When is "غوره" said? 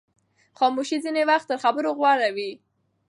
1.99-2.29